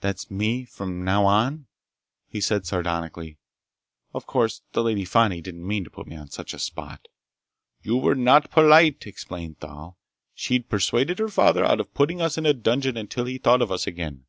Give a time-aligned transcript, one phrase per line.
[0.00, 1.66] "That's me from now on?"
[2.26, 3.38] he said sardonically.
[4.12, 7.08] "Of course the Lady Fani didn't mean to put me on such a spot!"
[7.80, 9.96] "You were not polite," explained Thal.
[10.34, 13.72] "She'd persuaded her father out of putting us in a dungeon until he thought of
[13.72, 14.26] us again.